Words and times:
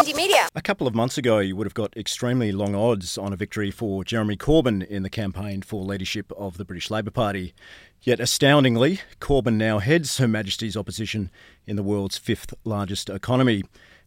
Indie 0.00 0.16
Media. 0.16 0.48
A 0.54 0.62
couple 0.62 0.86
of 0.86 0.94
months 0.94 1.18
ago, 1.18 1.40
you 1.40 1.54
would 1.56 1.66
have 1.66 1.74
got 1.74 1.94
extremely 1.94 2.52
long 2.52 2.74
odds 2.74 3.18
on 3.18 3.34
a 3.34 3.36
victory 3.36 3.70
for 3.70 4.02
Jeremy 4.02 4.34
Corbyn 4.34 4.82
in 4.86 5.02
the 5.02 5.10
campaign 5.10 5.60
for 5.60 5.84
leadership 5.84 6.32
of 6.38 6.56
the 6.56 6.64
British 6.64 6.90
Labor 6.90 7.10
Party. 7.10 7.52
Yet 8.00 8.18
astoundingly, 8.18 9.00
Corbyn 9.20 9.58
now 9.58 9.78
heads 9.78 10.16
Her 10.16 10.26
Majesty's 10.26 10.74
opposition 10.74 11.30
in 11.66 11.76
the 11.76 11.82
world's 11.82 12.16
fifth 12.16 12.54
largest 12.64 13.10
economy, 13.10 13.62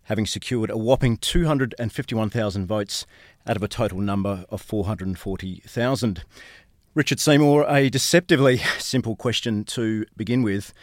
having 0.06 0.26
secured 0.26 0.72
a 0.72 0.78
whopping 0.80 1.16
251,000 1.18 2.66
votes 2.66 3.06
out 3.46 3.56
of 3.56 3.62
a 3.62 3.68
total 3.68 4.00
number 4.00 4.46
of 4.50 4.64
440,000. 4.64 6.24
Richard 6.96 7.20
Seymour, 7.20 7.68
a 7.70 7.90
deceptively 7.92 8.58
simple 8.80 9.16
question 9.16 9.64
to 9.66 10.08
begin 10.18 10.42
with. 10.42 10.74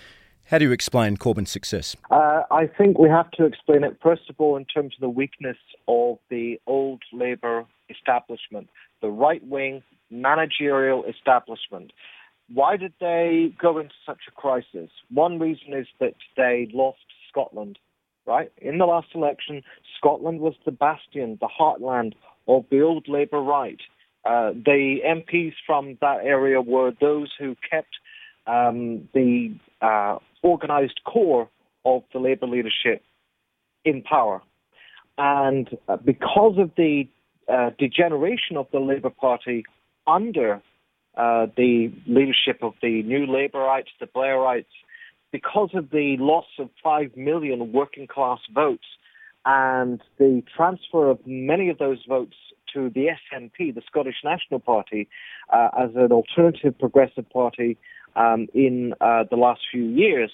How 0.51 0.59
do 0.59 0.65
you 0.65 0.73
explain 0.73 1.17
Corbyn's 1.17 1.51
success? 1.51 1.97
Uh, 2.11 2.30
I 2.61 2.67
think 2.67 2.99
we 2.99 3.09
have 3.09 3.31
to 3.33 3.47
explain 3.47 3.85
it, 3.85 3.97
first 4.03 4.29
of 4.29 4.37
all, 4.39 4.59
in 4.59 4.67
terms 4.67 4.93
of 4.95 5.01
the 5.01 5.09
weakness 5.09 5.57
of 5.89 6.19
the 6.29 6.61
old 6.67 7.03
Labour 7.11 7.65
establishment, 7.89 8.69
the 9.01 9.09
right 9.09 9.43
wing 9.47 9.83
managerial 10.11 11.03
establishment. 11.05 11.95
Why 12.53 12.77
did 12.77 12.93
they 13.01 13.55
go 13.59 13.79
into 13.79 13.95
such 14.05 14.19
a 14.29 14.33
crisis? 14.33 14.91
One 15.09 15.39
reason 15.39 15.73
is 15.73 15.87
that 16.01 16.17
they 16.37 16.69
lost 16.75 16.99
Scotland, 17.31 17.79
right? 18.27 18.53
In 18.59 18.77
the 18.77 18.85
last 18.85 19.09
election, 19.15 19.63
Scotland 19.97 20.41
was 20.41 20.53
the 20.67 20.73
bastion, 20.73 21.39
the 21.41 21.49
heartland 21.49 22.13
of 22.47 22.67
the 22.71 22.83
old 22.83 23.09
Labour 23.09 23.41
right. 23.41 23.81
Uh, 24.27 24.51
the 24.51 24.99
MPs 25.07 25.55
from 25.67 25.97
that 26.03 26.19
area 26.25 26.61
were 26.61 26.93
those 27.01 27.33
who 27.39 27.57
kept 27.71 27.97
um, 28.47 29.09
the 29.15 29.55
uh, 29.81 30.19
organised 30.45 31.01
core 31.05 31.49
of 31.85 32.03
the 32.13 32.19
Labour 32.19 32.47
leadership 32.47 33.03
in 33.85 34.03
power. 34.03 34.43
And 35.19 35.69
uh, 35.89 35.97
because 35.97 36.57
of 36.59 36.71
the 36.77 37.05
uh, 37.49 37.71
degeneration 37.79 38.57
of 38.57 38.67
the 38.73 38.79
Labour 38.79 39.11
Party 39.11 39.65
under 40.07 40.63
uh, 41.17 41.47
the 41.57 41.93
leadership 42.07 42.63
of 42.63 42.75
the 42.83 43.03
New 43.03 43.27
Labourites, 43.27 43.89
the 43.99 44.07
Blairites, 44.07 44.67
because 45.33 45.71
of 45.75 45.91
the 45.91 46.17
loss 46.19 46.47
of 46.59 46.71
5 46.83 47.17
million 47.17 47.73
working 47.73 48.07
class 48.07 48.39
votes 48.55 48.87
and 49.45 50.01
the 50.19 50.43
transfer 50.57 51.11
of 51.11 51.19
many 51.27 51.69
of 51.71 51.79
those 51.79 51.99
votes 52.09 52.37
to 52.75 52.91
the 52.91 53.07
SNP, 53.33 53.75
the 53.75 53.83
Scottish 53.87 54.17
National 54.25 54.61
Party, 54.61 55.09
uh, 55.53 55.69
as 55.79 55.91
an 55.95 56.13
alternative 56.13 56.79
progressive 56.79 57.29
party 57.31 57.77
um, 58.17 58.47
in 58.55 58.95
uh, 59.01 59.25
the 59.31 59.37
last 59.37 59.61
few 59.71 59.85
years, 59.85 60.31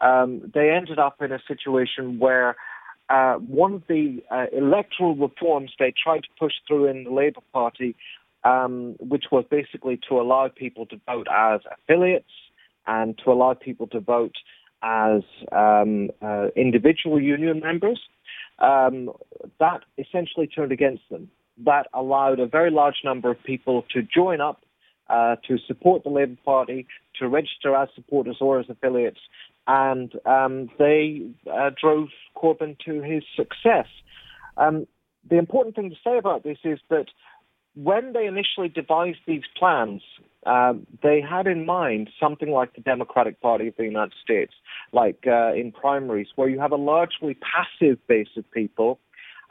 um, 0.00 0.50
they 0.54 0.70
ended 0.70 0.98
up 0.98 1.20
in 1.20 1.32
a 1.32 1.38
situation 1.46 2.18
where 2.18 2.56
uh, 3.08 3.34
one 3.34 3.74
of 3.74 3.82
the 3.88 4.22
uh, 4.30 4.46
electoral 4.52 5.14
reforms 5.14 5.72
they 5.78 5.92
tried 6.02 6.20
to 6.20 6.28
push 6.38 6.52
through 6.66 6.86
in 6.86 7.04
the 7.04 7.10
Labour 7.10 7.40
Party, 7.52 7.94
um, 8.44 8.96
which 8.98 9.24
was 9.30 9.44
basically 9.50 9.98
to 10.08 10.20
allow 10.20 10.48
people 10.48 10.86
to 10.86 11.00
vote 11.06 11.26
as 11.30 11.60
affiliates 11.72 12.30
and 12.86 13.18
to 13.24 13.30
allow 13.30 13.54
people 13.54 13.86
to 13.88 14.00
vote 14.00 14.34
as 14.82 15.22
um, 15.52 16.10
uh, 16.22 16.48
individual 16.56 17.20
union 17.20 17.60
members, 17.60 18.00
um, 18.58 19.10
that 19.58 19.80
essentially 19.98 20.46
turned 20.46 20.72
against 20.72 21.02
them. 21.10 21.30
That 21.64 21.86
allowed 21.94 22.40
a 22.40 22.46
very 22.46 22.70
large 22.70 22.96
number 23.04 23.30
of 23.30 23.42
people 23.44 23.84
to 23.92 24.02
join 24.02 24.40
up 24.40 24.60
uh, 25.08 25.36
to 25.46 25.58
support 25.66 26.02
the 26.02 26.10
Labour 26.10 26.36
Party, 26.44 26.86
to 27.18 27.28
register 27.28 27.74
as 27.74 27.88
supporters 27.94 28.38
or 28.40 28.60
as 28.60 28.66
affiliates, 28.68 29.20
and 29.66 30.12
um, 30.26 30.68
they 30.78 31.26
uh, 31.50 31.70
drove 31.80 32.08
Corbyn 32.36 32.76
to 32.84 33.00
his 33.00 33.22
success. 33.36 33.86
Um, 34.56 34.86
the 35.28 35.38
important 35.38 35.74
thing 35.74 35.90
to 35.90 35.96
say 36.04 36.18
about 36.18 36.44
this 36.44 36.58
is 36.64 36.78
that 36.90 37.06
when 37.74 38.12
they 38.12 38.26
initially 38.26 38.68
devised 38.68 39.18
these 39.26 39.42
plans, 39.58 40.02
uh, 40.46 40.74
they 41.02 41.20
had 41.20 41.46
in 41.46 41.64
mind 41.64 42.10
something 42.20 42.50
like 42.50 42.74
the 42.74 42.80
Democratic 42.80 43.40
Party 43.40 43.68
of 43.68 43.74
the 43.76 43.84
United 43.84 44.12
States, 44.22 44.52
like 44.92 45.24
uh, 45.26 45.54
in 45.54 45.72
primaries, 45.72 46.28
where 46.36 46.48
you 46.48 46.60
have 46.60 46.72
a 46.72 46.76
largely 46.76 47.34
passive 47.34 47.98
base 48.06 48.28
of 48.36 48.48
people 48.52 49.00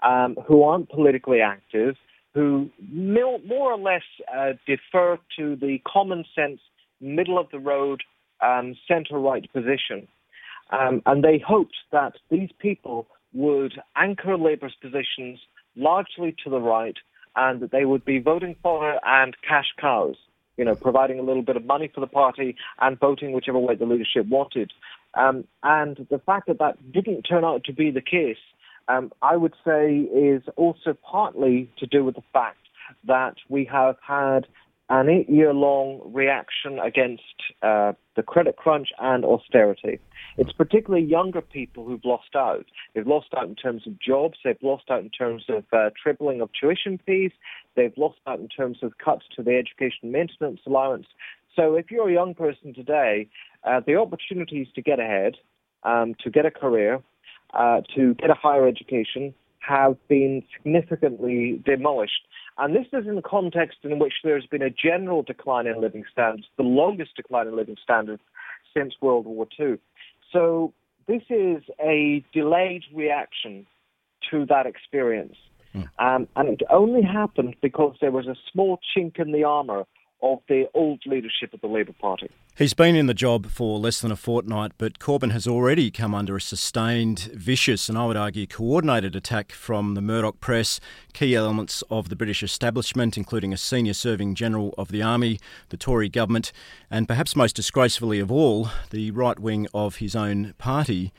um, 0.04 0.38
who 0.48 0.64
aren't 0.64 0.90
politically 0.90 1.42
active, 1.42 1.96
who 2.34 2.70
more 2.92 3.72
or 3.74 3.78
less 3.78 4.04
uh, 4.36 4.54
defer 4.68 5.18
to 5.38 5.56
the 5.56 5.80
common 5.88 6.26
sense, 6.36 6.60
middle 7.02 7.40
of 7.40 7.50
the 7.52 7.60
road, 7.60 8.04
um, 8.44 8.76
centre 8.88 9.20
right 9.20 9.52
position. 9.54 10.08
Um, 10.72 11.02
and 11.06 11.24
they 11.24 11.38
hoped 11.46 11.76
that 11.92 12.14
these 12.30 12.50
people 12.60 13.08
would 13.34 13.74
anchor 13.96 14.38
Labour's 14.38 14.76
positions 14.82 15.40
largely 15.76 16.36
to 16.44 16.50
the 16.50 16.60
right 16.60 16.98
and 17.36 17.62
that 17.62 17.72
they 17.72 17.86
would 17.86 18.06
be 18.06 18.20
voting 18.20 18.56
for 18.62 18.82
her 18.84 19.00
and 19.04 19.36
cash 19.48 19.74
cows, 19.80 20.16
you 20.58 20.66
know, 20.66 20.76
providing 20.76 21.20
a 21.20 21.24
little 21.24 21.42
bit 21.42 21.56
of 21.56 21.66
money 21.66 21.90
for 21.94 22.00
the 22.00 22.08
party 22.08 22.56
and 22.80 23.00
voting 23.00 23.32
whichever 23.32 23.60
way 23.60 23.76
the 23.76 23.86
leadership 23.86 24.28
wanted. 24.28 24.72
Um, 25.16 25.46
and 25.64 26.08
the 26.10 26.20
fact 26.20 26.48
that 26.48 26.60
that 26.60 26.92
didn't 26.92 27.24
turn 27.24 27.44
out 27.44 27.64
to 27.66 27.74
be 27.74 27.92
the 27.92 28.02
case 28.02 28.38
um, 28.88 29.12
I 29.22 29.38
would 29.38 29.54
say 29.66 29.96
is 29.98 30.44
also 30.56 30.96
partly 31.10 31.70
to 31.78 31.88
do 31.88 32.04
with 32.04 32.16
the 32.16 32.24
fact 32.34 32.58
that 33.06 33.36
we 33.50 33.66
have 33.66 33.96
had 34.06 34.46
an 34.90 35.10
eight 35.10 35.30
year 35.30 35.54
long 35.54 36.02
reaction 36.14 36.80
against 36.80 37.24
uh, 37.62 37.94
the 38.16 38.24
credit 38.24 38.58
crunch 38.58 38.90
and 39.00 39.24
austerity. 39.24 40.00
It's 40.38 40.52
particularly 40.52 41.06
younger 41.06 41.42
people 41.42 41.86
who've 41.86 42.04
lost 42.04 42.36
out. 42.36 42.66
They've 42.94 43.08
lost 43.08 43.28
out 43.36 43.48
in 43.48 43.56
terms 43.56 43.88
of 43.88 44.00
jobs, 44.00 44.38
they've 44.44 44.58
lost 44.62 44.86
out 44.90 45.02
in 45.02 45.10
terms 45.10 45.44
of 45.48 45.64
uh, 45.72 45.92
tripling 46.02 46.42
of 46.42 46.50
tuition 46.60 47.00
fees, 47.06 47.32
they've 47.76 47.98
lost 47.98 48.20
out 48.28 48.40
in 48.40 48.50
terms 48.50 48.80
of 48.82 48.98
cuts 48.98 49.26
to 49.36 49.44
the 49.44 49.56
education 49.56 50.12
maintenance 50.12 50.60
allowance. 50.66 51.08
So 51.56 51.76
if 51.76 51.92
you're 51.92 52.10
a 52.10 52.14
young 52.14 52.34
person 52.34 52.74
today, 52.74 53.30
uh, 53.64 53.82
the 53.86 53.96
opportunities 53.96 54.68
to 54.76 54.82
get 54.82 55.00
ahead, 55.00 55.36
um, 55.84 56.16
to 56.24 56.30
get 56.30 56.46
a 56.46 56.52
career, 56.52 57.02
uh, 57.54 57.82
to 57.96 58.16
get 58.16 58.30
a 58.30 58.34
higher 58.34 58.68
education 58.68 59.34
have 59.68 59.96
been 60.08 60.44
significantly 60.56 61.62
demolished. 61.66 62.28
And 62.58 62.76
this 62.76 62.86
is 62.94 63.08
in 63.08 63.16
the 63.16 63.22
context 63.22 63.80
in 63.84 63.98
which 64.00 64.14
there's 64.24 64.46
been 64.46 64.62
a 64.62 64.70
general 64.70 65.24
decline 65.24 65.68
in 65.68 65.82
living 65.82 66.04
standards, 66.12 66.48
the 66.58 66.64
longest 66.64 67.16
decline 67.16 67.48
in 67.48 67.56
living 67.56 67.78
standards 67.82 68.22
since 68.76 68.94
World 69.02 69.26
War 69.26 69.48
II. 69.60 69.76
So 70.32 70.74
this 71.08 71.24
is 71.30 71.64
a 71.80 72.24
delayed 72.34 72.84
reaction 72.94 73.66
to 74.32 74.46
that 74.48 74.66
experience. 74.66 75.36
Mm. 75.74 75.88
Um, 75.98 76.28
and 76.36 76.50
it 76.50 76.62
only 76.70 77.02
happened 77.02 77.56
because 77.62 77.96
there 78.02 78.12
was 78.12 78.28
a 78.28 78.36
small 78.52 78.80
chink 78.96 79.20
in 79.20 79.32
the 79.32 79.44
armor 79.44 79.86
of 80.24 80.40
the 80.48 80.66
old 80.74 81.02
leadership 81.06 81.54
of 81.54 81.62
the 81.62 81.68
Labour 81.68 81.92
Party. 82.00 82.30
He's 82.56 82.74
been 82.74 82.96
in 82.96 83.08
the 83.08 83.14
job 83.14 83.48
for 83.48 83.78
less 83.78 84.00
than 84.00 84.12
a 84.12 84.16
fortnight, 84.16 84.72
but 84.78 84.98
Corbyn 84.98 85.32
has 85.32 85.46
already 85.46 85.92
come 85.92 86.16
under 86.16 86.38
a 86.38 86.42
sustained, 86.42 87.32
vicious, 87.34 87.90
and 87.90 87.98
I 87.98 88.06
would 88.06 88.16
argue 88.16 88.48
coordinated 88.48 89.16
attack 89.16 89.52
from 89.52 89.96
the 89.96 90.02
Murdoch 90.02 90.40
press, 90.40 90.80
key 91.12 91.36
elements 91.36 91.84
of 91.90 92.08
the 92.08 92.16
British 92.16 92.42
establishment, 92.42 93.18
including 93.18 93.52
a 93.52 93.58
senior 93.58 93.94
serving 93.94 94.36
general 94.36 94.74
of 94.78 94.90
the 94.90 95.02
army, 95.02 95.40
the 95.70 95.78
Tory 95.78 96.10
government, 96.10 96.54
and 96.90 97.08
perhaps 97.08 97.36
most 97.36 97.56
disgracefully 97.56 98.20
of 98.20 98.32
all, 98.32 98.70
the 98.92 99.12
right 99.12 99.40
wing 99.40 99.68
of 99.74 99.98
his 99.98 100.16
own 100.16 100.54
party. 100.58 101.12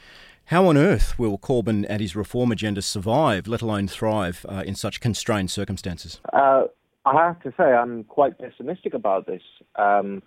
How 0.47 0.66
on 0.66 0.76
earth 0.76 1.19
will 1.19 1.38
Corbyn 1.38 1.84
and 1.88 2.00
his 2.00 2.15
reform 2.15 2.53
agenda 2.53 2.81
survive, 2.81 3.47
let 3.47 3.60
alone 3.60 3.88
thrive, 3.88 4.47
uh, 4.48 4.62
in 4.66 4.75
such 4.75 5.00
constrained 5.00 5.50
circumstances? 5.50 6.21
Uh, 6.32 6.65
I 7.04 7.26
have 7.26 7.41
to 7.42 7.53
say, 7.56 7.65
I'm 7.65 8.04
quite 8.04 8.38
pessimistic 8.38 8.94
about 8.94 9.26
this. 9.26 9.42
Um, 9.76 10.22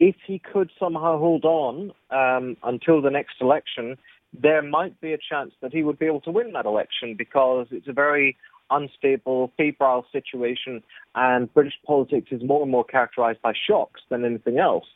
if 0.00 0.16
he 0.26 0.38
could 0.38 0.70
somehow 0.78 1.18
hold 1.18 1.44
on 1.44 1.92
um, 2.10 2.56
until 2.62 3.02
the 3.02 3.10
next 3.10 3.36
election, 3.40 3.96
there 4.32 4.62
might 4.62 5.00
be 5.00 5.12
a 5.12 5.18
chance 5.18 5.52
that 5.60 5.72
he 5.72 5.82
would 5.82 5.98
be 5.98 6.06
able 6.06 6.22
to 6.22 6.30
win 6.30 6.52
that 6.52 6.64
election 6.64 7.14
because 7.16 7.66
it's 7.70 7.88
a 7.88 7.92
very 7.92 8.36
unstable, 8.70 9.52
febrile 9.56 10.06
situation, 10.10 10.82
and 11.14 11.52
British 11.52 11.74
politics 11.86 12.28
is 12.30 12.42
more 12.42 12.62
and 12.62 12.70
more 12.70 12.84
characterized 12.84 13.42
by 13.42 13.52
shocks 13.52 14.00
than 14.08 14.24
anything 14.24 14.58
else. 14.58 14.86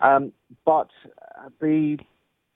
Um, 0.00 0.32
but 0.64 0.90
the 1.60 1.98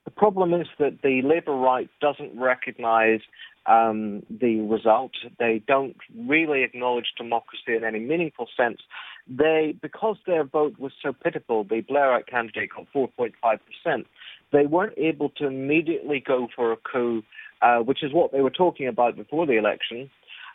the 0.05 0.11
problem 0.11 0.53
is 0.53 0.67
that 0.79 1.01
the 1.03 1.21
Labour 1.21 1.53
right 1.53 1.89
doesn't 1.99 2.39
recognise 2.39 3.19
um, 3.67 4.23
the 4.29 4.61
result. 4.61 5.11
They 5.39 5.61
don't 5.67 5.97
really 6.17 6.63
acknowledge 6.63 7.13
democracy 7.17 7.75
in 7.75 7.83
any 7.83 7.99
meaningful 7.99 8.47
sense. 8.55 8.79
They, 9.27 9.75
because 9.81 10.17
their 10.25 10.43
vote 10.43 10.79
was 10.79 10.93
so 11.03 11.13
pitiful, 11.13 11.63
the 11.65 11.81
Blairite 11.81 12.27
candidate 12.27 12.69
got 12.75 12.87
4.5%. 12.95 14.05
They 14.53 14.65
weren't 14.65 14.97
able 14.97 15.29
to 15.31 15.47
immediately 15.47 16.23
go 16.25 16.47
for 16.55 16.71
a 16.71 16.77
coup, 16.77 17.23
uh, 17.61 17.79
which 17.79 18.03
is 18.03 18.13
what 18.13 18.31
they 18.31 18.41
were 18.41 18.49
talking 18.49 18.87
about 18.87 19.17
before 19.17 19.45
the 19.45 19.57
election. 19.57 20.09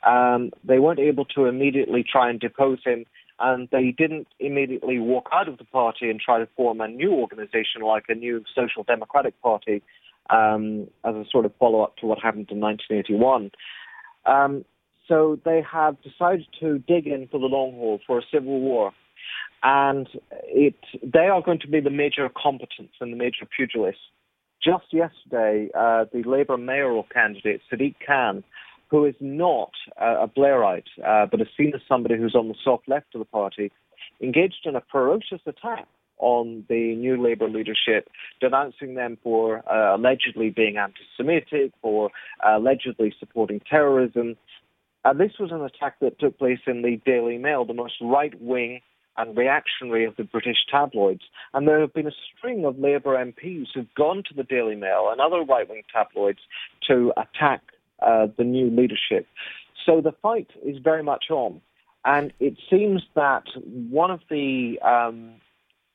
Um, 0.07 0.51
they 0.65 0.79
weren't 0.79 0.99
able 0.99 1.27
to 1.27 1.45
immediately 1.45 2.03
try 2.11 2.31
and 2.31 2.41
depose 2.41 2.81
him 2.85 3.05
and 3.39 3.69
they 3.73 3.91
didn't 3.97 4.29
immediately 4.39 4.99
walk 4.99 5.29
out 5.33 5.49
of 5.49 5.59
the 5.59 5.65
party 5.65 6.09
and 6.09 6.21
try 6.21 6.39
to 6.39 6.49
form 6.57 6.81
a 6.81 6.89
new 6.89 7.13
organization 7.13 7.83
like 7.83 8.05
a 8.09 8.15
new 8.15 8.45
social 8.55 8.85
democratic 8.85 9.41
party 9.43 9.83
um, 10.31 10.89
as 11.05 11.15
a 11.15 11.25
sort 11.31 11.45
of 11.45 11.53
follow 11.59 11.83
up 11.83 11.97
to 11.99 12.07
what 12.07 12.19
happened 12.19 12.49
in 12.51 12.61
1981. 12.61 13.51
Um, 14.25 14.65
so 15.09 15.39
they 15.45 15.63
have 15.71 15.97
decided 16.03 16.47
to 16.61 16.79
dig 16.79 17.07
in 17.07 17.29
for 17.29 17.39
the 17.39 17.47
long 17.47 17.73
haul 17.73 18.01
for 18.07 18.19
a 18.19 18.23
civil 18.33 18.61
war. 18.61 18.93
And 19.63 20.09
it, 20.45 20.75
they 21.03 21.29
are 21.29 21.43
going 21.43 21.61
to 21.61 21.69
be 21.69 21.81
the 21.81 21.91
major 21.91 22.29
combatants 22.31 22.95
and 23.01 23.13
the 23.13 23.17
major 23.17 23.47
pugilists. 23.57 24.01
Just 24.63 24.93
yesterday, 24.93 25.71
uh, 25.75 26.07
the 26.13 26.23
Labour 26.25 26.57
mayoral 26.57 27.07
candidate, 27.13 27.61
Sadiq 27.71 27.97
Khan, 28.07 28.45
who 28.91 29.05
is 29.05 29.15
not 29.21 29.73
uh, 30.01 30.21
a 30.21 30.29
Blairite, 30.29 30.85
uh, 31.05 31.27
but 31.27 31.41
is 31.41 31.49
seen 31.57 31.73
as 31.75 31.81
somebody 31.89 32.17
who's 32.17 32.35
on 32.35 32.49
the 32.49 32.55
soft 32.63 32.89
left 32.89 33.15
of 33.15 33.21
the 33.21 33.25
party, 33.25 33.73
engaged 34.21 34.65
in 34.65 34.77
a 34.77 34.83
ferocious 34.91 35.41
attack 35.47 35.87
on 36.23 36.65
the 36.69 36.95
new 36.95 37.23
Labour 37.23 37.49
leadership, 37.49 38.09
denouncing 38.41 38.95
them 38.95 39.19
for 39.23 39.63
uh, 39.71 39.97
allegedly 39.97 40.51
being 40.51 40.79
anti 40.79 41.01
Semitic, 41.17 41.73
for 41.83 42.11
uh, 42.47 42.57
allegedly 42.57 43.15
supporting 43.19 43.61
terrorism. 43.69 44.37
This 45.19 45.33
was 45.41 45.51
an 45.51 45.63
attack 45.63 45.99
that 46.01 46.21
took 46.21 46.39
place 46.39 46.61
in 46.67 46.83
the 46.83 47.01
Daily 47.05 47.37
Mail, 47.37 47.65
the 47.65 47.75
most 47.75 47.95
right 48.01 48.41
wing 48.41 48.81
and 49.17 49.37
reactionary 49.37 50.05
of 50.05 50.17
the 50.17 50.25
British 50.25 50.59
tabloids. 50.71 51.23
And 51.53 51.67
there 51.67 51.81
have 51.81 51.93
been 51.93 52.07
a 52.07 52.13
string 52.37 52.65
of 52.65 52.79
Labour 52.79 53.17
MPs 53.17 53.67
who've 53.75 53.93
gone 53.95 54.23
to 54.29 54.35
the 54.35 54.45
Daily 54.45 54.77
Mail 54.77 55.09
and 55.11 55.21
other 55.21 55.43
right 55.43 55.69
wing 55.69 55.83
tabloids 55.93 56.39
to 56.89 57.13
attack 57.17 57.63
uh, 58.01 58.29
the 58.39 58.45
new 58.45 58.71
leadership. 58.71 59.27
So 59.85 60.01
the 60.01 60.13
fight 60.23 60.49
is 60.65 60.79
very 60.83 61.03
much 61.03 61.25
on. 61.31 61.61
And 62.05 62.33
it 62.41 62.55
seems 62.71 63.03
that 63.15 63.45
one 63.91 64.11
of 64.11 64.21
the 64.29 64.79
um, 64.85 65.35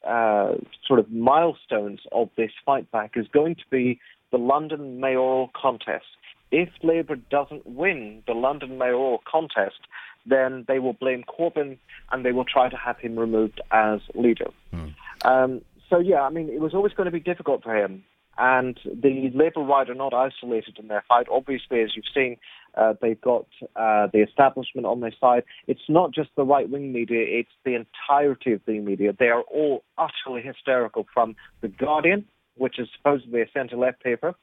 uh, 0.05 0.53
sort 0.85 0.99
of 0.99 1.11
milestones 1.11 2.01
of 2.11 2.29
this 2.37 2.51
fight 2.65 2.89
back 2.91 3.11
is 3.15 3.27
going 3.27 3.55
to 3.55 3.63
be 3.69 3.99
the 4.31 4.37
London 4.37 4.99
mayoral 4.99 5.49
contest. 5.59 6.05
If 6.51 6.69
Labour 6.83 7.15
doesn't 7.15 7.65
win 7.65 8.23
the 8.25 8.33
London 8.33 8.77
mayoral 8.77 9.21
contest, 9.29 9.79
then 10.25 10.65
they 10.67 10.79
will 10.79 10.93
blame 10.93 11.23
Corbyn 11.23 11.77
and 12.11 12.25
they 12.25 12.31
will 12.31 12.45
try 12.45 12.69
to 12.69 12.77
have 12.77 12.97
him 12.99 13.17
removed 13.17 13.61
as 13.71 13.99
leader. 14.13 14.49
Mm. 14.73 14.93
Um, 15.25 15.61
so, 15.89 15.99
yeah, 15.99 16.21
I 16.21 16.29
mean, 16.29 16.49
it 16.49 16.59
was 16.59 16.73
always 16.73 16.93
going 16.93 17.05
to 17.05 17.11
be 17.11 17.19
difficult 17.19 17.63
for 17.63 17.75
him. 17.75 18.03
And 18.37 18.79
the 18.85 19.31
Labour 19.33 19.61
right 19.61 19.89
are 19.89 19.95
not 19.95 20.13
isolated 20.13 20.77
in 20.77 20.89
their 20.89 21.03
fight. 21.07 21.27
Obviously, 21.31 21.81
as 21.81 21.95
you've 21.95 22.05
seen, 22.13 22.37
uh, 22.77 22.93
they've 23.01 23.19
got 23.19 23.47
uh, 23.75 24.07
the 24.13 24.19
establishment 24.19 24.85
on 24.85 24.99
their 24.99 25.13
side. 25.19 25.43
It's 25.67 25.89
not 25.89 26.13
just 26.13 26.29
the 26.35 26.43
right 26.43 26.69
wing 26.69 26.93
media, 26.93 27.23
it's 27.27 27.49
the 27.65 27.75
entirety 27.75 28.53
of 28.53 28.61
the 28.65 28.79
media. 28.79 29.13
They 29.17 29.29
are 29.29 29.41
all 29.41 29.83
utterly 29.97 30.41
hysterical 30.41 31.05
from 31.13 31.35
The 31.61 31.67
Guardian, 31.67 32.25
which 32.55 32.79
is 32.79 32.87
supposedly 32.95 33.41
a 33.41 33.49
centre 33.53 33.77
left 33.77 34.03
paper, 34.03 34.35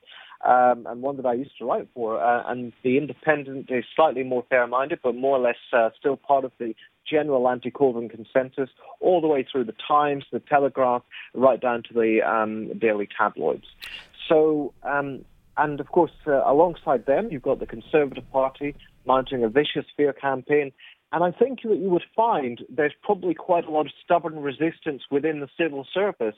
um, 0.45 0.87
and 0.87 1.03
one 1.03 1.17
that 1.17 1.27
I 1.27 1.35
used 1.35 1.57
to 1.59 1.65
write 1.65 1.89
for. 1.95 2.23
Uh, 2.23 2.43
and 2.47 2.73
The 2.83 2.99
Independent 2.99 3.71
is 3.71 3.85
slightly 3.95 4.25
more 4.25 4.45
fair 4.51 4.67
minded, 4.67 5.01
but 5.03 5.15
more 5.15 5.37
or 5.37 5.41
less 5.41 5.57
uh, 5.73 5.91
still 5.99 6.17
part 6.17 6.45
of 6.45 6.53
the 6.59 6.75
general 7.09 7.49
anti 7.49 7.71
Corbyn 7.71 8.11
consensus, 8.11 8.71
all 9.01 9.21
the 9.21 9.27
way 9.27 9.47
through 9.51 9.65
the 9.65 9.75
Times, 9.87 10.25
the 10.33 10.41
Telegraph, 10.41 11.03
right 11.35 11.61
down 11.61 11.83
to 11.85 11.95
the 11.95 12.23
um, 12.23 12.77
daily 12.79 13.09
tabloids. 13.17 13.67
So, 14.29 14.73
um, 14.83 15.25
and 15.57 15.81
of 15.81 15.89
course, 15.89 16.13
uh, 16.27 16.43
alongside 16.45 17.07
them, 17.07 17.29
you've 17.31 17.43
got 17.43 17.61
the 17.61 17.67
Conservative 17.67 18.31
Party 18.33 18.75
mounting 19.07 19.45
a 19.45 19.49
vicious 19.49 19.87
fear 19.97 20.13
campaign. 20.13 20.73
And 21.13 21.23
I 21.23 21.31
think 21.31 21.61
that 21.63 21.77
you 21.77 21.91
would 21.91 22.05
find 22.17 22.61
there's 22.69 22.95
probably 23.03 23.35
quite 23.35 23.67
a 23.67 23.71
lot 23.71 23.87
of 23.87 23.93
stubborn 24.05 24.41
resistance 24.41 25.03
within 25.11 25.41
the 25.41 25.49
civil 25.59 25.87
service, 25.95 26.37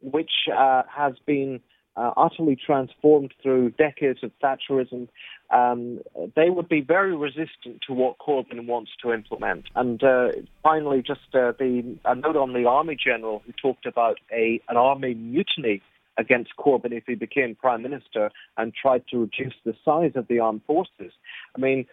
which 0.00 0.30
uh, 0.52 0.82
has 0.88 1.14
been 1.24 1.60
uh, 1.98 2.12
utterly 2.16 2.56
transformed 2.56 3.34
through 3.42 3.70
decades 3.70 4.20
of 4.22 4.30
Thatcherism, 4.42 5.08
um, 5.50 5.98
they 6.36 6.48
would 6.48 6.68
be 6.68 6.80
very 6.80 7.16
resistant 7.16 7.82
to 7.86 7.92
what 7.92 8.18
Corbyn 8.18 8.66
wants 8.66 8.92
to 9.02 9.12
implement. 9.12 9.64
And 9.74 10.02
uh, 10.02 10.28
finally, 10.62 11.02
just 11.04 11.20
uh, 11.34 11.52
the, 11.58 11.96
a 12.04 12.14
note 12.14 12.36
on 12.36 12.52
the 12.52 12.66
army 12.66 12.96
general 13.02 13.42
who 13.44 13.52
talked 13.60 13.86
about 13.86 14.18
a, 14.32 14.60
an 14.68 14.76
army 14.76 15.14
mutiny 15.14 15.82
against 16.18 16.50
Corbyn 16.58 16.92
if 16.92 17.04
he 17.06 17.14
became 17.14 17.54
prime 17.54 17.82
minister 17.82 18.30
and 18.56 18.74
tried 18.74 19.04
to 19.10 19.20
reduce 19.20 19.54
the 19.64 19.74
size 19.84 20.12
of 20.14 20.26
the 20.28 20.40
armed 20.40 20.62
forces. 20.66 21.12
I 21.56 21.60
mean, 21.60 21.86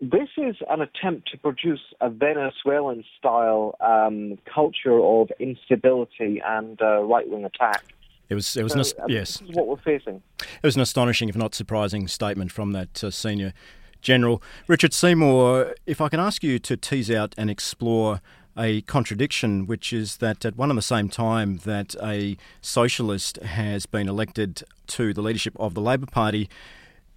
this 0.00 0.28
is 0.36 0.56
an 0.68 0.80
attempt 0.82 1.30
to 1.30 1.38
produce 1.38 1.80
a 2.00 2.10
Venezuelan 2.10 3.04
style 3.18 3.76
um, 3.80 4.38
culture 4.52 4.98
of 5.00 5.30
instability 5.38 6.42
and 6.44 6.80
uh, 6.82 7.02
right 7.02 7.28
wing 7.28 7.44
attack. 7.44 7.84
It 8.28 8.34
was. 8.34 8.56
It 8.56 8.62
was. 8.62 8.72
So, 8.72 8.80
an, 8.98 9.08
yes. 9.08 9.42
what 9.52 9.66
we're 9.66 9.76
facing. 9.76 10.22
It 10.40 10.62
was 10.62 10.76
an 10.76 10.82
astonishing, 10.82 11.28
if 11.28 11.36
not 11.36 11.54
surprising, 11.54 12.08
statement 12.08 12.52
from 12.52 12.72
that 12.72 13.04
uh, 13.04 13.10
senior 13.10 13.52
general, 14.00 14.42
Richard 14.66 14.92
Seymour. 14.92 15.74
If 15.86 16.00
I 16.00 16.08
can 16.08 16.20
ask 16.20 16.42
you 16.42 16.58
to 16.58 16.76
tease 16.76 17.10
out 17.10 17.34
and 17.36 17.50
explore 17.50 18.20
a 18.56 18.82
contradiction, 18.82 19.66
which 19.66 19.92
is 19.92 20.18
that 20.18 20.44
at 20.44 20.56
one 20.56 20.70
and 20.70 20.78
the 20.78 20.82
same 20.82 21.08
time 21.08 21.58
that 21.64 21.94
a 22.02 22.36
socialist 22.60 23.36
has 23.38 23.86
been 23.86 24.08
elected 24.08 24.64
to 24.88 25.12
the 25.12 25.22
leadership 25.22 25.54
of 25.58 25.74
the 25.74 25.80
Labor 25.80 26.06
Party, 26.06 26.48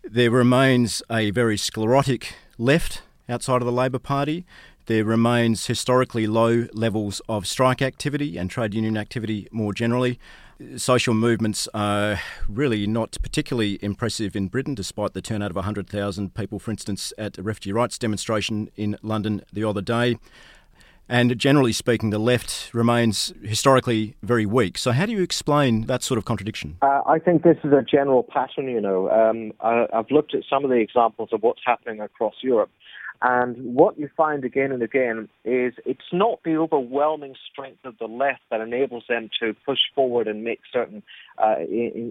there 0.04 0.32
remains 0.32 1.02
a 1.10 1.32
very 1.32 1.58
sclerotic 1.58 2.34
left 2.58 3.02
outside 3.30 3.62
of 3.62 3.66
the 3.66 3.72
Labor 3.72 4.00
Party. 4.00 4.46
There 4.86 5.04
remains 5.04 5.68
historically 5.68 6.28
low 6.28 6.68
levels 6.72 7.22
of 7.28 7.46
strike 7.46 7.82
activity 7.82 8.38
and 8.38 8.50
trade 8.50 8.74
union 8.74 8.96
activity 8.96 9.48
more 9.52 9.74
generally. 9.74 10.18
Social 10.78 11.14
movements 11.14 11.68
are 11.74 12.20
really 12.48 12.88
not 12.88 13.18
particularly 13.22 13.78
impressive 13.84 14.36
in 14.36 14.48
Britain, 14.48 14.74
despite 14.74 15.14
the 15.14 15.22
turnout 15.22 15.52
of 15.52 15.56
100,000 15.58 16.34
people, 16.34 16.58
for 16.58 16.72
instance, 16.72 17.14
at 17.18 17.38
a 17.38 17.44
refugee 17.44 17.74
rights 17.74 17.98
demonstration 17.98 18.72
in 18.76 18.98
London 19.04 19.44
the 19.52 19.64
other 19.64 19.82
day. 19.82 20.18
And 21.10 21.38
generally 21.38 21.72
speaking, 21.72 22.10
the 22.10 22.20
left 22.20 22.74
remains 22.74 23.34
historically 23.42 24.16
very 24.22 24.46
weak. 24.46 24.78
So, 24.78 24.92
how 24.92 25.06
do 25.06 25.14
you 25.14 25.22
explain 25.22 25.86
that 25.86 26.04
sort 26.04 26.18
of 26.18 26.26
contradiction? 26.26 26.78
Uh, 26.82 27.02
I 27.06 27.20
think 27.20 27.44
this 27.44 27.58
is 27.64 27.72
a 27.72 27.82
general 27.82 28.24
pattern. 28.24 28.68
You 28.68 28.82
know, 28.82 29.10
um, 29.10 29.54
I, 29.62 29.88
I've 29.94 30.12
looked 30.12 30.36
at 30.36 30.44
some 30.50 30.64
of 30.64 30.70
the 30.70 30.78
examples 30.78 31.30
of 31.32 31.44
what's 31.44 31.62
happening 31.66 32.02
across 32.02 32.36
Europe. 32.42 32.70
And 33.22 33.74
what 33.76 33.98
you 33.98 34.10
find 34.16 34.46
again 34.46 34.72
and 34.72 34.84
again 34.84 35.28
is 35.44 35.74
it's 35.86 36.02
not 36.14 36.40
the 36.44 36.58
overwhelming 36.58 37.36
strength 37.52 37.84
of 37.84 37.98
the 37.98 38.06
left 38.06 38.42
that 38.52 38.62
enables 38.62 39.06
them 39.10 39.30
to 39.42 39.56
push 39.66 39.80
forward 39.96 40.28
and 40.28 40.44
make 40.44 40.60
certain, 40.72 41.02
uh, 41.40 41.56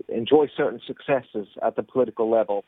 enjoy 0.08 0.48
certain 0.56 0.80
successes 0.84 1.46
at 1.62 1.76
the 1.76 1.84
political 1.84 2.28
level. 2.28 2.64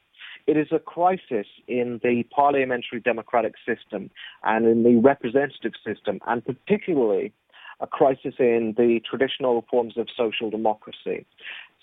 It 0.49 0.56
is 0.56 0.69
a 0.73 0.79
crisis 0.79 1.47
in 1.67 2.00
the 2.03 2.23
parliamentary 2.35 3.00
democratic 3.00 3.53
system 3.67 4.11
and 4.43 4.67
in 4.67 4.82
the 4.82 4.96
representative 4.96 5.75
system, 5.87 6.20
and 6.27 6.43
particularly 6.43 7.34
a 7.81 7.87
crisis 7.87 8.34
in 8.39 8.75
the 8.79 9.01
traditional 9.08 9.67
forms 9.70 9.99
of 9.99 10.08
social 10.17 10.49
democracy. 10.49 11.27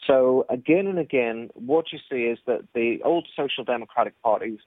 So 0.07 0.47
again 0.49 0.87
and 0.87 0.97
again, 0.97 1.49
what 1.53 1.93
you 1.93 1.99
see 2.09 2.23
is 2.23 2.39
that 2.47 2.61
the 2.73 2.97
old 3.03 3.27
social 3.35 3.63
democratic 3.63 4.19
parties 4.23 4.57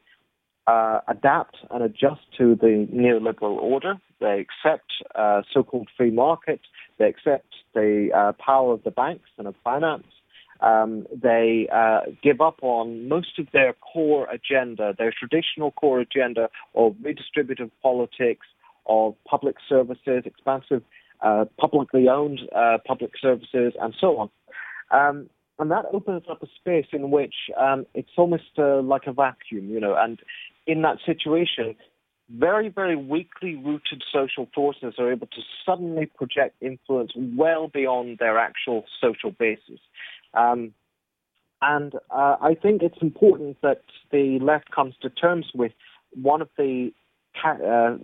uh, 0.68 1.00
adapt 1.08 1.56
and 1.72 1.82
adjust 1.82 2.20
to 2.38 2.54
the 2.54 2.86
neoliberal 2.94 3.56
order. 3.56 3.94
They 4.20 4.46
accept 4.46 4.92
uh, 5.16 5.42
so-called 5.52 5.88
free 5.96 6.12
market. 6.12 6.60
They 6.98 7.06
accept 7.06 7.52
the 7.74 8.10
uh, 8.14 8.32
power 8.40 8.74
of 8.74 8.84
the 8.84 8.92
banks 8.92 9.30
and 9.38 9.48
of 9.48 9.56
finance. 9.64 10.06
Um, 10.60 11.06
they 11.14 11.68
uh, 11.72 12.00
give 12.22 12.40
up 12.40 12.58
on 12.62 13.08
most 13.08 13.38
of 13.38 13.46
their 13.52 13.74
core 13.74 14.28
agenda, 14.30 14.94
their 14.98 15.12
traditional 15.16 15.70
core 15.72 16.00
agenda 16.00 16.48
of 16.74 16.94
redistributive 16.94 17.70
politics, 17.82 18.46
of 18.86 19.14
public 19.24 19.56
services, 19.68 20.22
expansive 20.24 20.82
uh, 21.22 21.44
publicly 21.58 22.08
owned 22.08 22.40
uh, 22.54 22.78
public 22.86 23.12
services, 23.20 23.72
and 23.80 23.94
so 24.00 24.16
on. 24.18 24.30
Um, 24.90 25.30
and 25.58 25.70
that 25.70 25.86
opens 25.92 26.22
up 26.30 26.42
a 26.42 26.46
space 26.60 26.86
in 26.92 27.10
which 27.10 27.34
um, 27.60 27.86
it's 27.94 28.10
almost 28.16 28.58
uh, 28.58 28.80
like 28.80 29.02
a 29.06 29.12
vacuum, 29.12 29.68
you 29.68 29.80
know. 29.80 29.96
And 29.98 30.20
in 30.66 30.82
that 30.82 30.98
situation, 31.04 31.74
very, 32.30 32.68
very 32.68 32.94
weakly 32.94 33.56
rooted 33.56 34.02
social 34.12 34.48
forces 34.54 34.94
are 34.98 35.10
able 35.10 35.26
to 35.28 35.40
suddenly 35.64 36.06
project 36.06 36.56
influence 36.60 37.12
well 37.16 37.68
beyond 37.68 38.18
their 38.18 38.38
actual 38.38 38.84
social 39.00 39.30
basis. 39.30 39.80
Um, 40.34 40.74
and 41.60 41.94
uh, 42.10 42.36
I 42.40 42.54
think 42.60 42.82
it's 42.82 42.98
important 43.00 43.58
that 43.62 43.82
the 44.12 44.38
left 44.40 44.70
comes 44.70 44.94
to 45.02 45.10
terms 45.10 45.46
with 45.54 45.72
one 46.14 46.40
of 46.40 46.48
the 46.56 46.92
uh, 47.44 47.96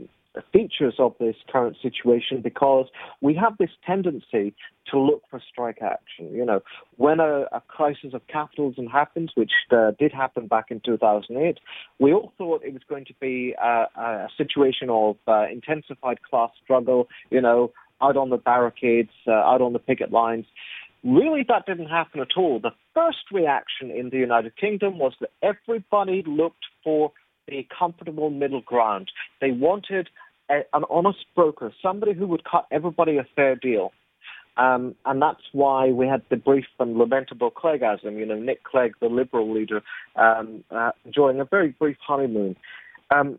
features 0.52 0.94
of 0.98 1.14
this 1.20 1.36
current 1.48 1.76
situation 1.80 2.40
because 2.40 2.86
we 3.20 3.34
have 3.34 3.56
this 3.58 3.70
tendency 3.86 4.54
to 4.90 4.98
look 4.98 5.22
for 5.30 5.40
strike 5.48 5.78
action. 5.80 6.32
You 6.32 6.44
know, 6.44 6.60
when 6.96 7.20
a, 7.20 7.46
a 7.52 7.62
crisis 7.68 8.14
of 8.14 8.26
capitalism 8.26 8.86
happens, 8.86 9.30
which 9.34 9.52
uh, 9.70 9.92
did 9.98 10.12
happen 10.12 10.46
back 10.46 10.66
in 10.70 10.80
2008, 10.80 11.58
we 11.98 12.12
all 12.12 12.32
thought 12.36 12.62
it 12.64 12.72
was 12.72 12.82
going 12.88 13.04
to 13.06 13.14
be 13.20 13.54
a, 13.62 13.86
a 13.96 14.28
situation 14.36 14.90
of 14.90 15.16
uh, 15.28 15.46
intensified 15.50 16.22
class 16.22 16.50
struggle, 16.62 17.08
you 17.30 17.40
know, 17.40 17.72
out 18.02 18.16
on 18.16 18.30
the 18.30 18.36
barricades, 18.36 19.10
uh, 19.26 19.32
out 19.32 19.62
on 19.62 19.72
the 19.72 19.78
picket 19.78 20.12
lines. 20.12 20.46
Really, 21.04 21.44
that 21.48 21.66
didn't 21.66 21.88
happen 21.88 22.20
at 22.20 22.36
all. 22.36 22.60
The 22.60 22.70
first 22.94 23.30
reaction 23.30 23.90
in 23.90 24.08
the 24.08 24.16
United 24.16 24.56
Kingdom 24.56 24.98
was 24.98 25.12
that 25.20 25.30
everybody 25.42 26.22
looked 26.26 26.64
for 26.82 27.12
a 27.48 27.66
comfortable 27.78 28.30
middle 28.30 28.62
ground. 28.62 29.10
They 29.40 29.50
wanted 29.50 30.08
a, 30.50 30.60
an 30.72 30.84
honest 30.88 31.26
broker, 31.36 31.72
somebody 31.82 32.14
who 32.14 32.26
would 32.28 32.44
cut 32.44 32.66
everybody 32.70 33.18
a 33.18 33.26
fair 33.36 33.54
deal. 33.54 33.92
Um, 34.56 34.94
and 35.04 35.20
that's 35.20 35.42
why 35.52 35.88
we 35.88 36.06
had 36.06 36.22
the 36.30 36.36
brief 36.36 36.64
and 36.78 36.96
lamentable 36.96 37.50
Cleggism, 37.50 38.18
you 38.18 38.24
know, 38.24 38.38
Nick 38.38 38.62
Clegg, 38.64 38.94
the 39.00 39.08
Liberal 39.08 39.52
leader, 39.52 39.82
um, 40.16 40.64
uh, 40.70 40.92
enjoying 41.04 41.40
a 41.40 41.44
very 41.44 41.70
brief 41.70 41.96
honeymoon. 42.06 42.56
Um, 43.14 43.38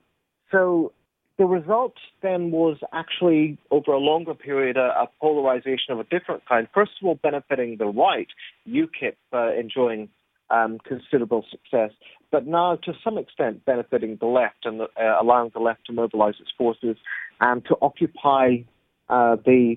so 0.52 0.92
the 1.38 1.46
result 1.46 1.94
then 2.22 2.52
was 2.52 2.78
actually, 2.94 3.58
over 3.72 3.92
a 3.92 3.98
longer 3.98 4.34
period, 4.34 4.78
a, 4.78 5.04
a, 5.04 5.10
polarization 5.20 5.92
of 5.92 6.00
a 6.00 6.04
different 6.06 6.46
kind. 6.48 6.68
First 6.74 6.92
of 7.02 7.08
all, 7.08 7.16
benefiting 7.16 7.78
the 7.78 7.88
right, 7.88 8.28
UKIP 8.68 9.16
uh, 9.34 9.54
enjoying 9.54 10.10
um, 10.50 10.78
considerable 10.86 11.44
success, 11.50 11.92
but 12.32 12.46
now 12.46 12.78
to 12.84 12.94
some 13.04 13.18
extent 13.18 13.66
benefiting 13.66 14.18
the 14.20 14.28
left 14.28 14.66
and 14.66 14.82
uh, 14.82 14.88
allowing 15.22 15.52
the 15.54 15.60
left 15.60 15.86
to 15.88 15.94
mobilize 15.94 16.36
its 16.40 16.52
forces 16.58 16.98
and 17.42 17.66
to 17.66 17.76
occupy 17.82 18.58
uh, 19.10 19.36
the 19.46 19.76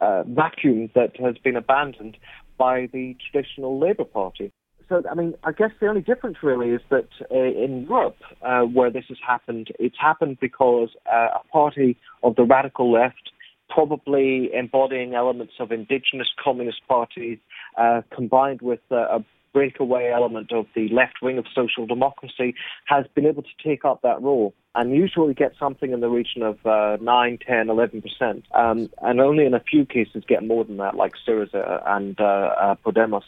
uh, 0.00 0.22
vacuum 0.24 0.90
that 0.94 1.18
has 1.18 1.36
been 1.42 1.56
abandoned 1.56 2.16
by 2.56 2.88
the 2.92 3.16
traditional 3.30 3.78
Labour 3.80 4.04
Party. 4.04 4.52
So, 4.88 5.02
I 5.10 5.14
mean, 5.14 5.34
I 5.44 5.52
guess 5.52 5.70
the 5.80 5.86
only 5.86 6.00
difference 6.00 6.38
really 6.42 6.70
is 6.70 6.80
that 6.88 7.08
uh, 7.30 7.36
in 7.36 7.86
Europe, 7.88 8.16
uh, 8.42 8.62
where 8.62 8.90
this 8.90 9.04
has 9.08 9.18
happened, 9.26 9.68
it's 9.78 9.96
happened 10.00 10.38
because 10.40 10.88
uh, 11.12 11.28
a 11.40 11.48
party 11.52 11.96
of 12.22 12.36
the 12.36 12.44
radical 12.44 12.90
left, 12.90 13.30
probably 13.68 14.50
embodying 14.54 15.14
elements 15.14 15.54
of 15.60 15.72
indigenous 15.72 16.28
communist 16.42 16.80
parties, 16.88 17.38
uh, 17.76 18.00
combined 18.14 18.62
with 18.62 18.80
uh, 18.90 19.18
a 19.18 19.24
breakaway 19.52 20.10
element 20.10 20.52
of 20.52 20.66
the 20.74 20.88
left 20.88 21.16
wing 21.20 21.36
of 21.36 21.44
social 21.54 21.86
democracy 21.86 22.54
has 22.86 23.04
been 23.14 23.26
able 23.26 23.42
to 23.42 23.48
take 23.62 23.84
up 23.84 24.00
that 24.02 24.20
role 24.22 24.54
and 24.74 24.94
usually 24.94 25.34
get 25.34 25.52
something 25.58 25.92
in 25.92 26.00
the 26.00 26.08
region 26.08 26.42
of 26.42 26.64
uh, 26.64 26.96
9, 27.00 27.38
10, 27.46 27.66
11%, 27.66 28.42
um, 28.54 28.88
and 29.02 29.20
only 29.20 29.44
in 29.44 29.54
a 29.54 29.60
few 29.60 29.84
cases 29.84 30.22
get 30.28 30.46
more 30.46 30.64
than 30.64 30.76
that, 30.76 30.94
like 30.94 31.12
Syriza 31.26 31.82
and 31.86 32.18
uh, 32.20 32.76
Podemos. 32.84 33.24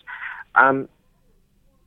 Um, 0.55 0.89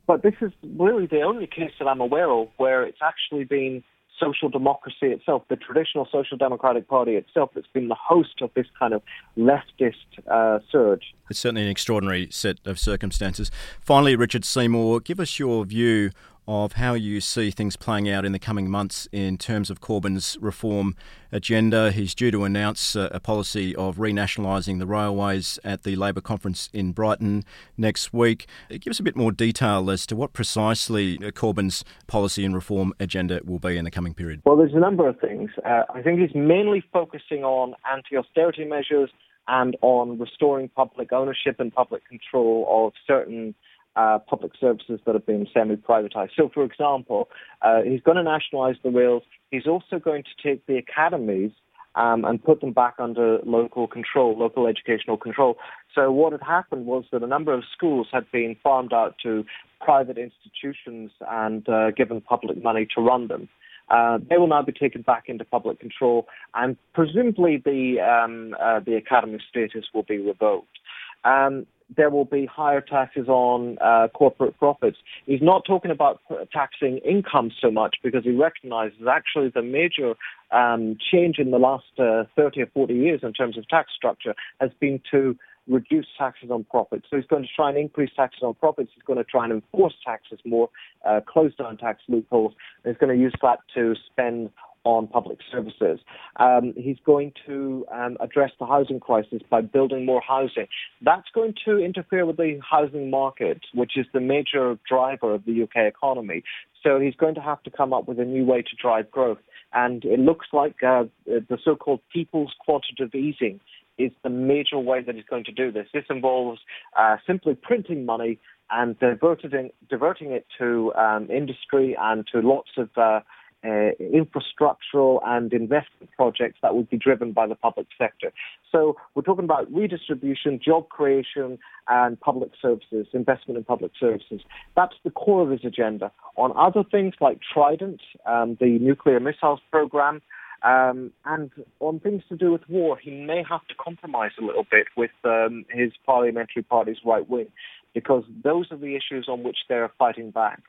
but 0.06 0.22
this 0.22 0.34
is 0.40 0.52
really 0.76 1.06
the 1.06 1.22
only 1.22 1.46
case 1.46 1.72
that 1.78 1.86
I'm 1.86 2.00
aware 2.00 2.30
of 2.30 2.48
where 2.56 2.82
it's 2.84 2.98
actually 3.02 3.44
been 3.44 3.82
social 4.20 4.48
democracy 4.48 5.06
itself, 5.06 5.42
the 5.48 5.56
traditional 5.56 6.06
social 6.10 6.36
democratic 6.36 6.88
party 6.88 7.12
itself, 7.12 7.50
that's 7.54 7.66
been 7.72 7.88
the 7.88 7.96
host 7.96 8.40
of 8.42 8.50
this 8.54 8.66
kind 8.78 8.94
of 8.94 9.02
leftist 9.36 9.94
uh, 10.30 10.60
surge. 10.70 11.14
It's 11.30 11.40
certainly 11.40 11.62
an 11.62 11.68
extraordinary 11.68 12.28
set 12.30 12.58
of 12.64 12.78
circumstances. 12.78 13.50
Finally, 13.80 14.16
Richard 14.16 14.44
Seymour, 14.44 15.00
give 15.00 15.18
us 15.20 15.38
your 15.38 15.64
view 15.64 16.10
of 16.46 16.74
how 16.74 16.94
you 16.94 17.20
see 17.20 17.50
things 17.50 17.76
playing 17.76 18.08
out 18.08 18.24
in 18.24 18.32
the 18.32 18.38
coming 18.38 18.70
months 18.70 19.08
in 19.12 19.38
terms 19.38 19.70
of 19.70 19.80
Corbyn's 19.80 20.36
reform 20.40 20.94
agenda. 21.32 21.90
He's 21.90 22.14
due 22.14 22.30
to 22.30 22.44
announce 22.44 22.94
a, 22.94 23.20
policy 23.24 23.74
of 23.76 23.96
renationalising 23.96 24.78
the 24.78 24.86
railways 24.86 25.58
at 25.64 25.82
the 25.82 25.96
Labor 25.96 26.20
conference 26.20 26.68
in 26.74 26.92
Brighton 26.92 27.44
next 27.78 28.12
week. 28.12 28.46
Give 28.68 28.90
us 28.90 29.00
a 29.00 29.02
bit 29.02 29.16
more 29.16 29.32
detail 29.32 29.90
as 29.90 30.06
to 30.06 30.16
what 30.16 30.34
precisely 30.34 31.16
Corbyn's 31.18 31.84
policy 32.06 32.44
and 32.44 32.54
reform 32.54 32.92
agenda 33.00 33.40
will 33.44 33.58
be 33.58 33.78
in 33.78 33.84
the 33.84 33.90
coming 33.90 34.12
period. 34.12 34.42
Well, 34.44 34.56
there's 34.56 34.74
a 34.74 34.80
number 34.80 35.08
of 35.08 35.18
things. 35.20 35.50
Uh, 35.64 35.84
I 35.94 36.02
think 36.02 36.20
he's 36.20 36.34
mainly 36.34 36.84
focusing 36.92 37.44
on 37.44 37.74
anti 37.90 38.16
austerity 38.16 38.64
measures 38.64 39.10
and 39.48 39.76
on 39.82 40.18
restoring 40.18 40.68
public 40.68 41.12
ownership 41.12 41.56
and 41.58 41.72
public 41.72 42.06
control 42.08 42.66
of 42.68 42.92
certain 43.06 43.54
uh, 43.96 44.18
public 44.18 44.52
services 44.60 45.00
that 45.06 45.14
have 45.14 45.26
been 45.26 45.46
semi-privatized. 45.52 46.30
So, 46.36 46.50
for 46.52 46.64
example, 46.64 47.28
uh, 47.62 47.82
he's 47.82 48.00
going 48.00 48.16
to 48.16 48.22
nationalize 48.22 48.76
the 48.82 48.90
rails. 48.90 49.22
He's 49.50 49.66
also 49.66 49.98
going 49.98 50.24
to 50.24 50.48
take 50.48 50.66
the 50.66 50.76
academies 50.76 51.52
um, 51.94 52.24
and 52.24 52.42
put 52.42 52.60
them 52.60 52.72
back 52.72 52.94
under 52.98 53.38
local 53.44 53.86
control, 53.86 54.36
local 54.36 54.66
educational 54.66 55.16
control. 55.16 55.56
So, 55.94 56.10
what 56.10 56.32
had 56.32 56.42
happened 56.42 56.86
was 56.86 57.04
that 57.12 57.22
a 57.22 57.26
number 57.26 57.52
of 57.52 57.62
schools 57.72 58.08
had 58.12 58.30
been 58.32 58.56
farmed 58.62 58.92
out 58.92 59.16
to 59.22 59.44
private 59.80 60.18
institutions 60.18 61.12
and 61.28 61.68
uh, 61.68 61.90
given 61.92 62.20
public 62.20 62.62
money 62.62 62.86
to 62.94 63.00
run 63.00 63.28
them. 63.28 63.48
Uh, 63.90 64.18
they 64.30 64.38
will 64.38 64.46
now 64.46 64.62
be 64.62 64.72
taken 64.72 65.02
back 65.02 65.24
into 65.26 65.44
public 65.44 65.78
control, 65.78 66.26
and 66.54 66.76
presumably 66.94 67.62
the 67.62 68.00
um, 68.00 68.56
uh, 68.58 68.80
the 68.80 68.94
academy 68.94 69.38
status 69.48 69.84
will 69.92 70.02
be 70.04 70.16
revoked. 70.16 70.78
Um, 71.24 71.66
there 71.96 72.10
will 72.10 72.24
be 72.24 72.46
higher 72.46 72.80
taxes 72.80 73.28
on 73.28 73.78
uh, 73.80 74.08
corporate 74.14 74.56
profits. 74.58 74.96
He's 75.26 75.42
not 75.42 75.64
talking 75.66 75.90
about 75.90 76.20
taxing 76.52 76.98
income 76.98 77.50
so 77.60 77.70
much 77.70 77.96
because 78.02 78.24
he 78.24 78.32
recognizes 78.32 78.98
actually 79.08 79.50
the 79.50 79.62
major 79.62 80.14
um, 80.50 80.96
change 81.12 81.38
in 81.38 81.50
the 81.50 81.58
last 81.58 81.84
uh, 81.98 82.24
30 82.36 82.62
or 82.62 82.66
40 82.66 82.94
years 82.94 83.20
in 83.22 83.32
terms 83.32 83.58
of 83.58 83.68
tax 83.68 83.90
structure 83.94 84.34
has 84.60 84.70
been 84.80 85.00
to 85.10 85.36
reduce 85.66 86.06
taxes 86.18 86.50
on 86.50 86.64
profits. 86.64 87.06
So 87.10 87.16
he's 87.16 87.26
going 87.26 87.42
to 87.42 87.48
try 87.54 87.70
and 87.70 87.78
increase 87.78 88.10
taxes 88.14 88.42
on 88.42 88.54
profits. 88.54 88.90
He's 88.94 89.04
going 89.04 89.18
to 89.18 89.24
try 89.24 89.44
and 89.44 89.52
enforce 89.52 89.94
taxes 90.04 90.38
more, 90.44 90.68
uh, 91.06 91.20
close 91.26 91.54
down 91.54 91.76
tax 91.78 92.02
loopholes. 92.08 92.52
And 92.84 92.94
he's 92.94 93.00
going 93.00 93.16
to 93.16 93.22
use 93.22 93.34
that 93.42 93.60
to 93.74 93.94
spend 94.10 94.50
on 94.84 95.06
public 95.06 95.38
services. 95.50 96.00
Um, 96.36 96.74
he's 96.76 96.98
going 97.04 97.32
to 97.46 97.86
um, 97.92 98.16
address 98.20 98.52
the 98.58 98.66
housing 98.66 99.00
crisis 99.00 99.40
by 99.50 99.62
building 99.62 100.06
more 100.06 100.22
housing. 100.26 100.66
That's 101.02 101.28
going 101.34 101.54
to 101.64 101.78
interfere 101.78 102.26
with 102.26 102.36
the 102.36 102.60
housing 102.68 103.10
market, 103.10 103.60
which 103.74 103.92
is 103.96 104.06
the 104.12 104.20
major 104.20 104.78
driver 104.88 105.34
of 105.34 105.44
the 105.44 105.62
UK 105.62 105.86
economy. 105.86 106.42
So 106.82 107.00
he's 107.00 107.14
going 107.14 107.34
to 107.36 107.40
have 107.40 107.62
to 107.62 107.70
come 107.70 107.92
up 107.92 108.06
with 108.06 108.20
a 108.20 108.24
new 108.24 108.44
way 108.44 108.62
to 108.62 108.76
drive 108.80 109.10
growth. 109.10 109.38
And 109.72 110.04
it 110.04 110.20
looks 110.20 110.46
like 110.52 110.82
uh, 110.82 111.04
the 111.26 111.58
so-called 111.64 112.00
people's 112.12 112.54
quantitative 112.60 113.14
easing 113.14 113.60
is 113.96 114.12
the 114.22 114.30
major 114.30 114.78
way 114.78 115.02
that 115.02 115.14
he's 115.14 115.24
going 115.24 115.44
to 115.44 115.52
do 115.52 115.72
this. 115.72 115.86
This 115.92 116.04
involves 116.10 116.60
uh, 116.98 117.16
simply 117.26 117.54
printing 117.54 118.04
money 118.04 118.38
and 118.70 118.98
diverting, 118.98 119.70
diverting 119.88 120.32
it 120.32 120.46
to 120.58 120.92
um, 120.94 121.30
industry 121.30 121.96
and 122.00 122.26
to 122.32 122.40
lots 122.40 122.70
of 122.76 122.88
uh, 122.96 123.20
uh, 123.64 123.90
infrastructural 124.00 125.20
and 125.24 125.52
investment 125.52 126.10
projects 126.16 126.58
that 126.62 126.74
would 126.74 126.88
be 126.90 126.98
driven 126.98 127.32
by 127.32 127.46
the 127.46 127.54
public 127.54 127.86
sector. 127.96 128.32
So 128.70 128.96
we're 129.14 129.22
talking 129.22 129.44
about 129.44 129.72
redistribution, 129.72 130.60
job 130.64 130.88
creation, 130.88 131.58
and 131.88 132.20
public 132.20 132.50
services, 132.60 133.06
investment 133.12 133.56
in 133.58 133.64
public 133.64 133.92
services. 133.98 134.40
That's 134.76 134.94
the 135.04 135.10
core 135.10 135.42
of 135.42 135.50
his 135.50 135.64
agenda. 135.64 136.12
On 136.36 136.52
other 136.56 136.84
things 136.88 137.14
like 137.20 137.38
Trident, 137.52 138.00
um, 138.26 138.56
the 138.60 138.78
nuclear 138.80 139.20
missiles 139.20 139.60
program, 139.70 140.20
um, 140.64 141.12
and 141.24 141.50
on 141.80 142.00
things 142.00 142.22
to 142.30 142.36
do 142.36 142.50
with 142.50 142.62
war, 142.68 142.96
he 142.96 143.10
may 143.10 143.44
have 143.48 143.66
to 143.68 143.74
compromise 143.74 144.32
a 144.40 144.44
little 144.44 144.66
bit 144.70 144.86
with 144.96 145.10
um, 145.24 145.66
his 145.68 145.92
parliamentary 146.06 146.62
party's 146.62 146.96
right 147.04 147.28
wing, 147.28 147.48
because 147.92 148.24
those 148.42 148.66
are 148.72 148.78
the 148.78 148.96
issues 148.96 149.26
on 149.28 149.42
which 149.42 149.58
they're 149.68 149.92
fighting 149.98 150.30
back. 150.30 150.62